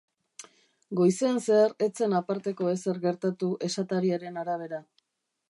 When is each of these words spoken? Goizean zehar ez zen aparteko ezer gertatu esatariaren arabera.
Goizean 0.99 1.37
zehar 1.41 1.75
ez 1.87 1.91
zen 1.99 2.15
aparteko 2.21 2.73
ezer 2.73 3.03
gertatu 3.05 3.51
esatariaren 3.69 4.43
arabera. 4.47 4.83